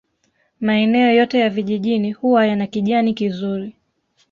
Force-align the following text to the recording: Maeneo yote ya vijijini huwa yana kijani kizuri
Maeneo 0.59 1.11
yote 1.11 1.39
ya 1.39 1.49
vijijini 1.49 2.11
huwa 2.13 2.45
yana 2.47 2.67
kijani 2.67 3.13
kizuri 3.13 3.75